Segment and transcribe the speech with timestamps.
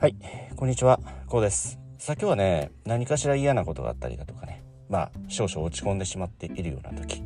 [0.00, 0.14] はい、
[0.54, 1.80] こんにちは、こうです。
[1.98, 7.24] さあ今日はね、何かしら嫌なことがあったりだとかね、まあ少々落ち込んでしまっているような時、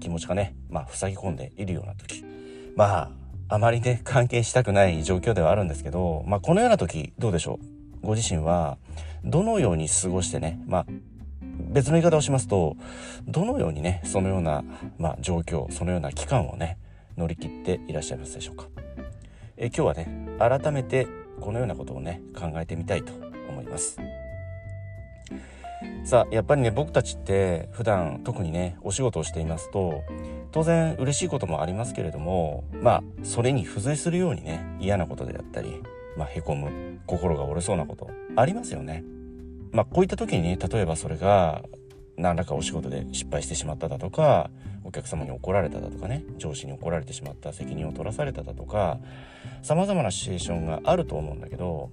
[0.00, 2.24] 気持ちがね、まあ塞ぎ込んでいるような時、
[2.74, 3.12] ま
[3.50, 7.60] ああまりね、関係したくない状況ではあるんですけど、まあこのような時どうでしょ
[8.02, 8.06] う？
[8.06, 8.78] ご自身は
[9.22, 10.86] どのように過ごしてね、まあ
[11.42, 12.78] 別の言い方をしますと、
[13.26, 14.64] どのようにね、そのような、
[14.96, 16.78] まあ、状況、そのような期間をね、
[17.18, 18.68] 乗り切っていらっしゃいますでしょうか？
[19.58, 20.08] え今日はね、
[20.38, 21.06] 改めて
[21.40, 23.12] このようなことをね、考えてみたいと
[23.48, 23.98] 思います。
[26.04, 30.04] さあ、やっぱりね、僕たちって普段特にね、お仕事をしていますと、
[30.52, 35.82] 当然嬉しいこともありますけれども、まあ、それに付随するようにね、嫌なことであったり、
[36.16, 39.04] まあ、へこむ、心が折れそうなこと、ありますよね。
[39.72, 41.62] まあ、こういった時にね、例えばそれが、
[42.16, 44.50] 何らかお仕事で失敗してしまっただとか、
[44.86, 48.98] お客様に怒られただとかね、上司に怒られてしまった責任を取らされただとか、
[49.62, 51.90] 様々なシチュエーションがあると思うんだけど、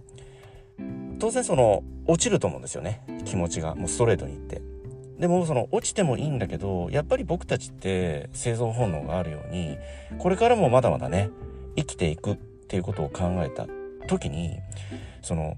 [1.19, 3.01] 当然その、落ちると思うんですよね。
[3.25, 3.75] 気持ちが。
[3.75, 4.61] もうストレートに言って。
[5.19, 9.77] でもその落ちてもいいんだけど、やっぱり僕たちって生存本能があるように、
[10.19, 11.29] これからもまだまだね、
[11.75, 13.67] 生きていくっていうことを考えた
[14.07, 14.59] 時に、
[15.21, 15.57] その、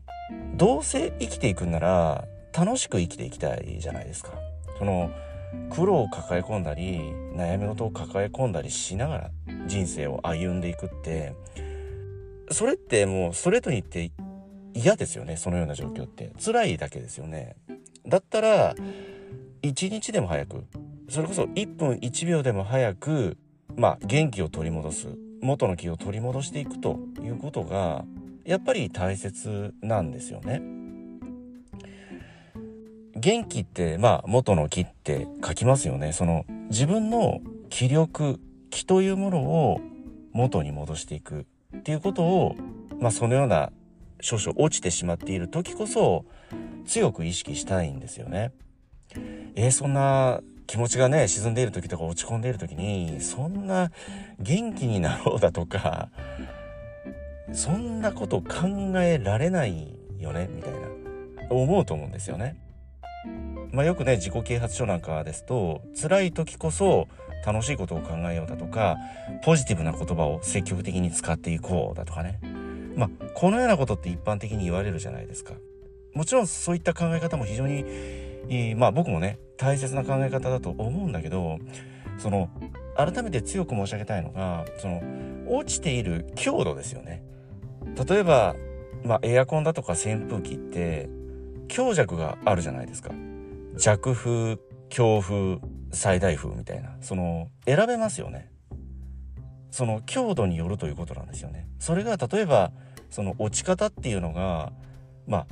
[0.56, 4.32] どうせ生きていくんなら楽しく生きていきたいじゃないですか。
[4.78, 5.10] その
[5.70, 7.00] 苦労を抱え込んだり
[7.36, 9.32] 悩み事を抱え込んだりしながら
[9.68, 11.34] 人生を歩んでいくって。
[12.52, 14.12] それってもうストレートに言って
[14.76, 16.32] 嫌ですよねそのような状況って。
[16.44, 17.56] 辛いだけですよね。
[18.08, 18.76] だったら
[19.62, 20.64] 一日でも早く
[21.10, 23.38] それこそ1分1秒でも早く
[23.76, 25.08] まあ元気を取り戻す
[25.42, 28.06] 元の気を取り戻していくということが
[28.44, 30.62] やっぱり大切なんですよね。
[33.16, 36.12] 元気ってまあ元の気って書きますよね。
[36.12, 39.82] その自分の気力気というものを
[40.34, 41.46] 元に戻していく
[41.78, 42.56] っていうことを
[43.00, 43.72] まあそのような
[44.22, 46.26] 少々落ちてしまっている時こそ
[46.86, 48.52] 強く意識したいんですよね。
[49.56, 53.92] えー、そんな気持ちがね沈んでいる時とか落ち込んでいる時にそんな
[54.40, 56.10] 元気になろうだとか
[57.54, 58.68] そんなこと考
[59.02, 60.80] えられないよねみたいな
[61.50, 62.65] 思うと思うんですよね。
[63.76, 67.10] まあよくね自己啓発書なんかですと辛い時こそ
[67.46, 68.98] 楽しいことを考えようだとか
[69.44, 72.40] ポジティブな言葉を積極的に使っていこうだとかね
[72.96, 75.54] まあこのようなことって一般的に言われるじゃないですか。
[76.14, 77.84] もちろんそういった考え方も非常に、
[78.48, 81.60] えー、まあ僕もね大切な考え方だと思うんだけど
[82.18, 82.50] その
[82.96, 85.02] 改めて強く申し上げたいのがその
[85.48, 87.22] 落ちている強度ですよね。
[88.08, 88.56] 例えば、
[89.04, 91.10] まあ、エアコンだとか扇風機って
[91.68, 93.12] 強弱があるじゃないですか。
[93.78, 94.58] 弱風、
[94.90, 95.60] 強風、
[95.92, 96.96] 最大風みたいな。
[97.02, 98.50] その、選べますよね。
[99.72, 101.68] その強度によるということなんですよね。
[101.80, 102.72] それが例えば、
[103.10, 104.72] その落ち方っていうのが、
[105.28, 105.48] まあ、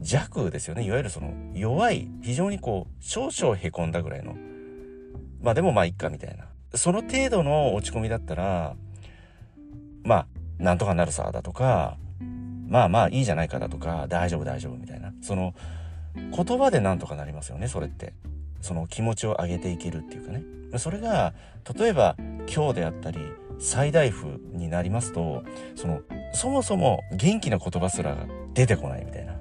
[0.00, 0.84] 弱ですよね。
[0.84, 4.34] いわゆるその弱い、非常にこう、少々へこんだぐらいの。
[5.40, 6.46] まあでもまあいっかみたいな。
[6.74, 8.74] その程度の落ち込みだったら、
[10.02, 10.26] まあ、
[10.58, 11.96] なんとかなるさだとか、
[12.68, 15.12] まあまあいいじゃないかだとか、大丈夫大丈夫みたいな。
[15.20, 15.54] その
[16.14, 18.12] 言葉でなんとかなりますよね、それって。
[18.60, 20.42] その気持ちを上げていけるっていうかね。
[20.78, 21.34] それが、
[21.76, 22.16] 例えば
[22.52, 23.18] 今日であったり、
[23.58, 25.42] 最大風になりますと、
[25.76, 28.16] その、そもそも元気な言葉すら
[28.54, 29.34] 出てこないみたいな。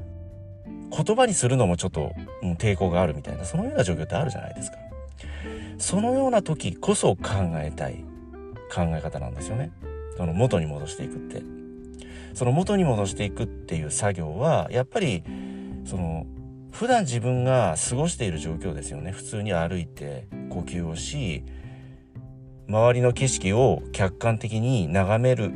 [0.92, 4.78] 言葉にするのもちょっと、うん、抵抗があるみたいな、そのような状況ってあるじゃないですか。
[5.78, 7.22] そのような時こそ考
[7.56, 8.04] えたい
[8.72, 9.72] 考え方なんですよね。
[10.18, 11.42] その元に戻していくって
[12.34, 15.24] その元に戻していくっていう作業はやっぱり
[15.86, 16.26] その
[16.72, 19.12] 普段自分が過ごしている状況ですよね。
[19.12, 21.44] 普通に歩いて呼吸をし
[22.68, 25.52] 周りの景色を客観的に眺める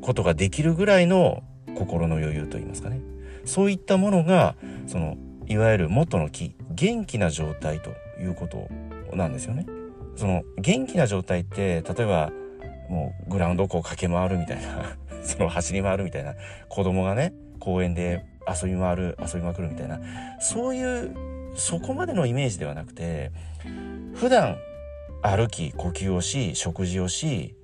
[0.00, 1.42] ことができるぐらいの
[1.76, 3.00] 心の余裕といいますかね。
[3.44, 5.16] そういったものがその
[5.46, 8.68] いわゆる元の気元気な状態ということ
[9.14, 9.66] なんですよね。
[10.16, 12.32] その元気な状態って例えば
[12.88, 16.34] もうグラウンドをこう駆け回るみたいな その走り回るみたいな
[16.68, 20.00] 子供がね公園で遊び回る遊びまくるみたいな。
[20.40, 21.14] そういう
[21.56, 23.30] そこまでのイメージではなくて
[24.14, 24.56] 普段
[25.22, 27.54] 歩き呼吸をし食事をし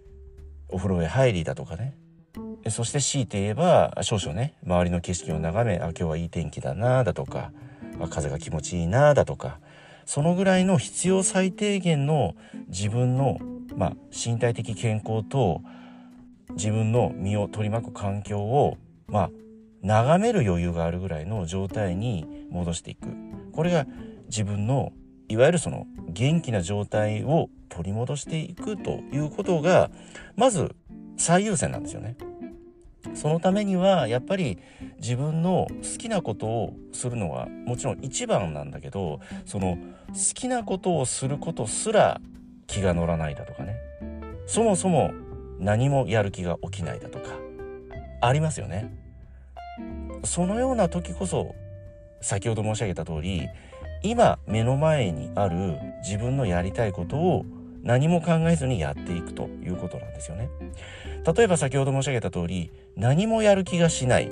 [0.68, 1.96] お風呂へ入りだとかね。
[2.68, 7.52] そして強いて言えば少々ね周りの景色を眺めあ今日はいい天気だなだとか
[8.10, 9.60] 風が気持ちいいなだとか
[10.04, 12.34] そのぐらいの必要最低限の
[12.68, 13.38] 自分の
[13.76, 15.62] まあ、身体的健康と
[16.50, 18.76] 自分の身を取り巻く環境を、
[19.06, 19.30] まあ、
[19.82, 23.08] 眺める余裕があるぐらいの状態に戻していく。
[23.52, 23.86] これが
[24.26, 24.92] 自分の
[25.28, 29.90] いわゆるその元気な状態を取り戻していくということが
[30.36, 30.74] まず
[31.16, 32.16] 最優先なんですよね。
[33.14, 34.58] そのためにはやっぱり
[35.00, 39.78] 自分の好きなことをするのはもちろん一番なんだけどその
[40.08, 42.20] 好きなことをすることすら
[42.66, 43.76] 気が乗らないだとかね
[44.46, 45.12] そもそも
[45.58, 47.30] 何もやる気が起きないだとか
[48.20, 48.94] ありますよね。
[50.24, 51.54] そのような時こそ
[52.20, 53.48] 先ほど申し上げた通り
[54.02, 57.44] 今目の前にある自分のやりたいことを
[57.82, 60.50] 何も考えずにやっていくということなんですよね。
[61.34, 64.30] 例えば先ほど申し上げた通り何もやる気がしない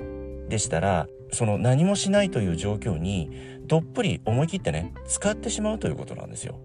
[0.49, 3.31] でしたらその何もしないという状況に
[3.67, 6.59] どっぷり思い切ってね使ってしまうということなんですよ。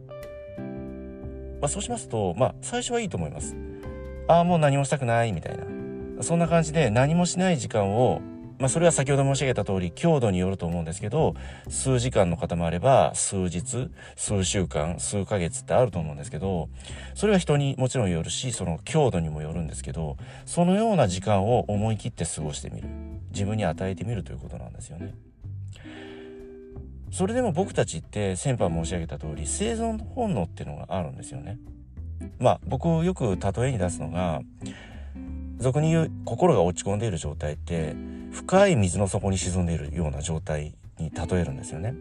[1.62, 3.56] まあ、そうしますとまあ最初はいいと思います。
[4.28, 8.22] ああもう何もしたくないみたいなそんな感じで何もしない時間を
[8.64, 11.36] まあ、それは先ほど申し上げた通り強度によると思うんですけど
[11.68, 16.70] 数時間の方もあれば数日数週間数ヶ月ってあると思うんですけど
[17.14, 20.16] それは人にもちろんよるしその強度にもよるんですけど
[20.46, 22.88] そのような時間を思い切って過ごしてみる
[23.32, 25.14] 自分に与えてみるということなんですよね。
[27.12, 31.60] それでも僕たちって先般申し上げた通り生存本能っていうのがあるんですよね。
[32.40, 34.42] まあ僕よく例えに出すのが
[35.58, 37.94] 俗に言う心が落ち込んでいる状態って
[38.34, 41.94] 深い水の底に沈んでいるような状態に例えるんですよね。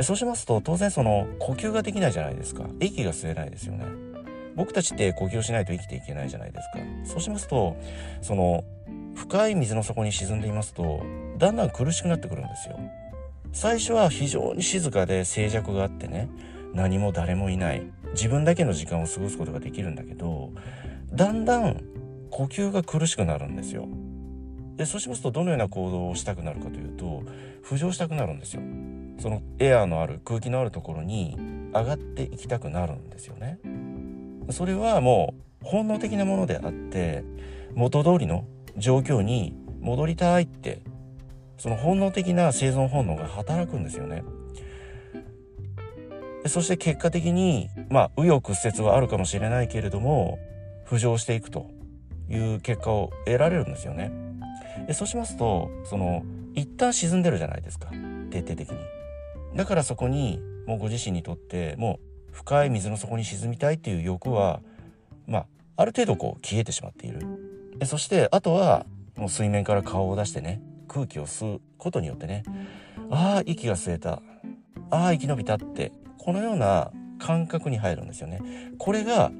[0.00, 2.64] そうしますと当然その呼吸ができないじゃないですか。
[2.80, 3.84] 息が吸えないですよね。
[4.56, 6.68] 僕たちって呼吸しないと生きていけないじゃないです
[7.04, 7.12] か。
[7.12, 7.76] そうしますと
[8.22, 8.64] その
[9.14, 11.02] 深い水の底に沈んでいますと
[11.38, 12.78] だんだん苦しくなってくるんですよ。
[13.52, 16.30] 最初は非常に静かで静寂があってね
[16.72, 17.82] 何も誰もいない。
[18.14, 20.50] 自分だけの時間を過ごすことができるんだけど
[21.12, 21.82] だんだん
[22.30, 23.86] 呼吸が苦しくなるんですよ。
[24.76, 27.22] でそうしますとどのような行動をしたくなるかというと
[27.64, 28.62] 浮上したくなるんですよ。
[29.18, 31.36] そのエアーのある空気のあるところに
[31.72, 33.58] 上がっていきたくなるんですよね。
[34.50, 37.24] それはもう本能的なものであって
[37.74, 38.44] 元通りの
[38.76, 40.82] 状況に戻りたいって
[41.58, 44.24] その本能的な生存本能が働くんですよね。
[46.46, 50.38] そして結果的にまあ紆余曲折はあるかもしれないけれども
[50.86, 51.70] 浮上していくと
[52.28, 54.10] いう結果を得られるんですよね。
[54.86, 56.24] でそうしますとその
[56.54, 57.90] 一旦沈んでるじゃないですか
[58.30, 58.76] 徹底的に。
[59.54, 62.00] だからそこにもうご自身にとっても
[62.30, 64.60] う深い水の底に沈みたいっていう欲は
[65.26, 65.46] まあ
[65.76, 67.20] ある程度こう消えてしまっている。
[67.78, 68.86] でそしてあとは
[69.16, 72.44] もう水面から顔を出してね空気を吸うことによってね
[73.10, 74.22] ああ息が吸えた
[74.90, 78.40] ああ生き延びたってこのような感覚に入るんですよね。
[78.78, 79.30] これが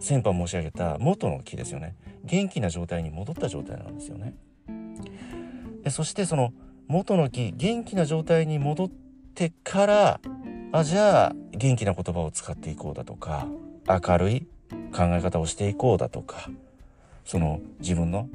[0.00, 4.34] 先般申し上げた元の木ですよね元気な状態に戻った状態なんですよね
[5.90, 6.52] そしてその
[6.86, 8.90] 元の木元気な状態に戻っ
[9.34, 10.20] てから
[10.72, 13.46] あじゃあ元気な言葉を使っていこうだとか
[13.88, 14.46] 明るい
[14.94, 16.50] 考え方をしていこうだとか
[17.24, 18.28] その自分の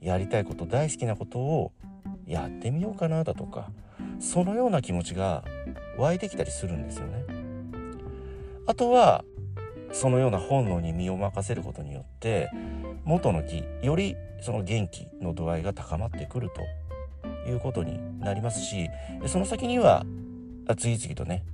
[0.00, 1.72] やりたいこと大好きなことを
[2.26, 3.70] やってみようかなだとか
[4.20, 5.42] そのような気持ちが
[5.98, 7.24] 湧いてきたりするんですよね。
[8.66, 9.24] あとは
[9.96, 12.50] そのような本能に身を任せることによって
[13.04, 18.90] 元の木よりその元気の度合いが高まってくるということになりますし
[19.26, 20.04] その先には
[20.76, 21.44] 次々とね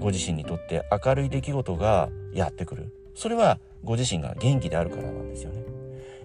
[0.00, 2.92] ご自身にとって明るい出来事がやってくる。
[3.14, 5.62] それはご自身が元気であるからなんですよね。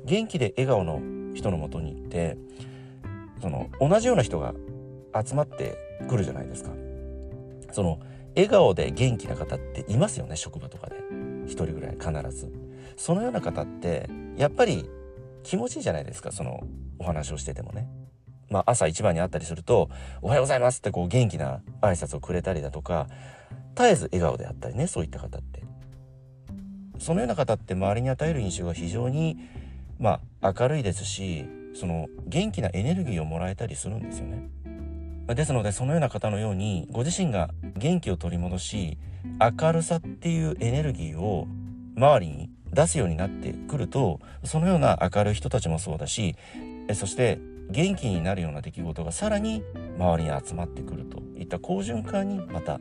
[0.05, 1.01] 元気で笑顔の
[1.35, 2.37] 人のもとに行って
[3.41, 4.53] その同じような人が
[5.13, 6.71] 集まってくるじゃないですか。
[7.71, 7.99] その
[8.35, 10.95] 笑顔で元気な方っていますよね職場とかで。
[11.47, 12.51] 1人ぐらい必ず
[12.95, 14.89] そのような方ってやっぱり
[15.43, 16.67] 気持ちいいじゃないですかその
[16.99, 17.87] お話をしててもね。
[18.49, 19.89] まあ、朝一番に会ったりすると
[20.21, 23.07] 「おはようございます」ってこう元気な挨拶をくれたりだとか
[23.75, 25.63] 絶えず笑顔であったりねそういった方って
[26.97, 29.37] そのような方って周りに与える印象が非常に
[29.99, 34.49] まあ明るいですしその元気なエネルギーをもらえたりするんですよね。
[35.27, 38.97] ですのでそのような方のようにご自身が元気を取り戻し
[39.39, 41.47] 明るさっていうエネルギーを
[41.95, 46.35] 周りに出すようになってくるとそのような明るい人たちもそうだし
[46.93, 49.63] そして元気になるような出来事がさらに
[49.97, 52.79] 周りに集まってくるといった好循環にまた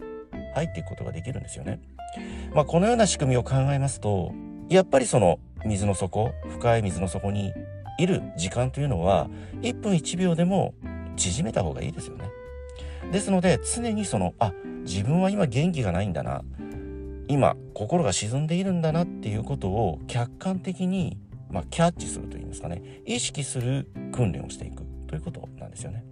[0.54, 1.80] 入っていくことができるんですよね。
[2.54, 4.32] まあ、このような仕組みを考えますと
[4.68, 7.52] やっぱりその水の底深い水の底に
[7.98, 9.28] いる時間というのは
[9.62, 10.74] 1分1秒でも
[11.16, 12.30] 縮めた方がいいですよね。
[13.12, 14.52] ですので常にそのあ
[14.84, 16.42] 自分は今元気がないんだな
[17.28, 21.18] 今心が沈んでいるんだなっていうことを客観的に、
[21.50, 26.04] まあ、キャッチするといいますかね意識する訓練をしていくということなんですよね。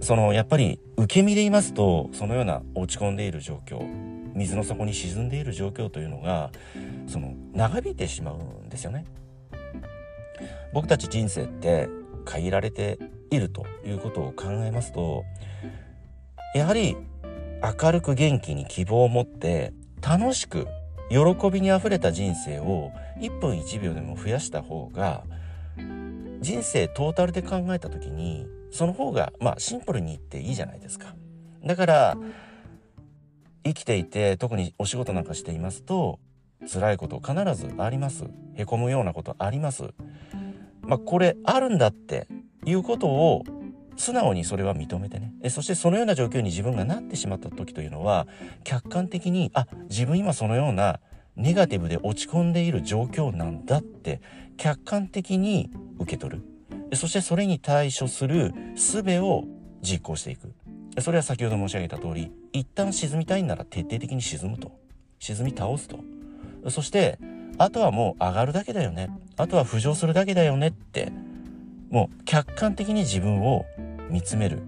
[0.00, 3.82] そのやっぱり受け身で言いますとそのような落ち込んでいる状況
[4.34, 6.50] 水の底に沈んでいる状況というのが
[7.06, 9.04] その長引いてしまうんですよね。
[10.72, 11.88] 僕たち人生って
[12.24, 12.98] 限られて
[13.30, 15.24] いるということを考えますと
[16.54, 16.96] やはり
[17.82, 19.72] 明るく元気に希望を持って
[20.02, 20.66] 楽しく
[21.10, 25.24] 喜びにあふれた人生を1分1秒でも増やした方が
[26.40, 31.14] 人生トータルで考えた時にその方がまあシンプルに言っていいじゃないですか。
[31.64, 32.16] だから
[33.64, 36.18] 生きていて特にお仕事なんかしていますと
[36.72, 38.24] 辛いこと必ずあります。
[38.54, 39.92] へこむようなことあります。
[40.82, 42.26] まあこれあるんだって
[42.64, 43.44] いうことを
[43.96, 45.32] 素直にそれは認めてね。
[45.50, 48.26] そしてそのような状況に自分がなってしまった時というのは
[48.64, 51.00] 客観的にあ自分今そのような
[51.36, 54.20] ネガティブで落ち込んでいる状況なんだって
[54.56, 56.42] 客観的に受け取る。
[56.96, 59.44] そしてそれに対処する術を
[59.82, 60.52] 実行していく。
[61.00, 64.72] それは先ほど申し上げた通り一旦沈みたいなら徹底的に沈むと。
[65.18, 65.98] 沈み倒すと。
[66.70, 67.18] そして
[67.58, 69.10] あとはもう上がるだけだよね。
[69.36, 71.12] あとは浮上するだけだよねって
[71.90, 73.66] もう客観的に自分を
[74.08, 74.62] 見つめる。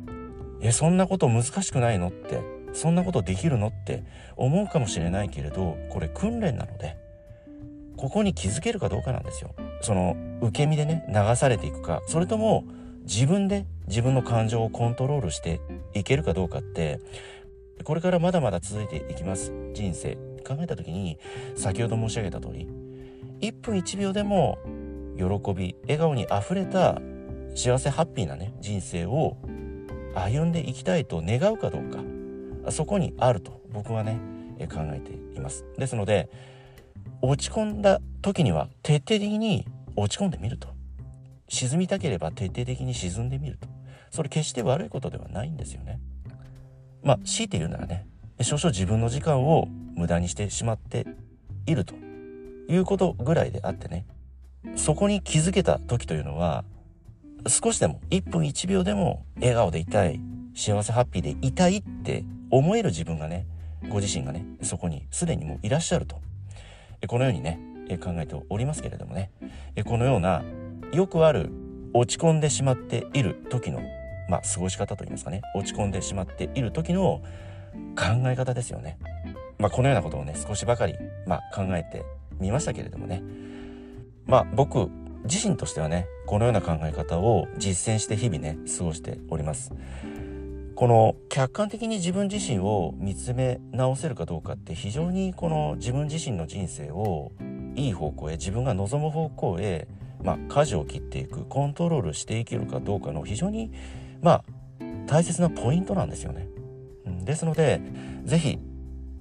[0.60, 2.40] えそんなこと難しくないのって？
[2.72, 4.04] そんなことできるのって？
[4.36, 6.96] 思うかもしれないけれどこれ訓練なので。
[7.96, 9.54] ここに気づけるかどうかなんですよ。
[9.80, 12.02] その受け身でね流されていくか。
[12.06, 12.64] それとも
[13.04, 15.60] 自分で自分の感情をコントロールして
[15.94, 17.00] いけるかどうかって
[17.84, 19.52] これからまだまだ続いていきます。
[19.74, 20.16] 人生。
[20.44, 21.18] 考えた時に
[21.54, 22.66] 先ほど申し上げた通り
[23.40, 24.58] 1分1秒でも
[25.16, 27.00] 喜び笑顔にあふれた
[27.54, 29.36] 幸せハッピーなね人生を
[30.14, 34.18] 歩んでいきたいと願うかどうかそこにあると僕はね
[34.70, 35.64] 考えています。
[35.76, 36.30] ですので
[37.20, 39.66] 落ち込んだ時には徹底的に
[39.96, 40.68] 落ち込んでみると。
[41.48, 43.68] 沈みたければ徹底的に沈んでみると。
[44.10, 46.00] それ決して悪いことではないんですよね。
[47.02, 48.06] まあ強いて言うならね
[48.40, 51.06] 少々自分の時間を無駄にしてしまって
[51.66, 51.94] いると
[52.68, 54.06] いうことぐらいであってね
[54.76, 56.64] そこに気づけた時というのは
[57.46, 60.20] 少しでも1分1秒でも笑顔でいたい
[60.54, 63.46] 幸せハッピーでいたいって思える自分がね
[63.88, 66.20] ご自身がねそこにすでにもういらっしゃると。
[67.08, 67.58] このようにね
[68.00, 69.30] 考えておりますけれどもね。
[69.84, 70.42] このような
[70.92, 71.50] よくある
[71.94, 73.80] 落ち込んでしまっている時の
[74.28, 75.42] まあ過ごし方といいますかね。
[75.54, 77.22] 落ち込んでしまっている時の
[77.96, 78.98] 考え方ですよね。
[79.58, 80.94] まあ、このようなことをね少しばかり、
[81.26, 82.04] まあ、考えて
[82.38, 83.22] みましたけれどもね。
[84.26, 84.88] まあ僕
[85.24, 89.72] 自身としてはねこのような考え方を実践して日々ね過ごしております。
[90.74, 97.30] この客観的に自分自身を見つめ直せるかどうかって非常にこの自分自身の人生を
[97.76, 99.86] いい方向へ自分が望む方向へ
[100.24, 103.70] まあ舵を切っていくコントロールしていけるかどうかの非常に
[104.22, 104.44] まあ
[105.06, 106.48] 大切なポイントなんですよね、
[107.24, 107.80] ですので
[108.24, 108.58] 是非、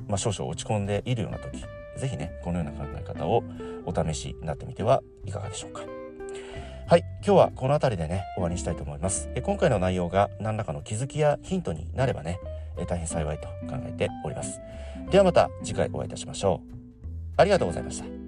[0.08, 1.64] まあ、少々落ち込んでいるような時
[2.02, 3.44] 是非ねこのような考え方を
[3.86, 5.84] お試しになってみてはいかがでしょうか。
[6.88, 9.30] はい、今日はこの辺りでね終わりにしたいと思います。
[9.36, 12.40] え今回の内容が何らかの気づきやヒントになればね
[12.78, 14.60] え大変幸いと考えております。
[15.10, 16.72] ではまた次回お会いいたしましょう。
[17.38, 18.21] ありがとうございました。